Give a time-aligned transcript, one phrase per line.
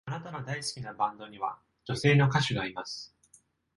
[0.05, 3.15] あなたの大好きなバンドには、女性の歌手がいます。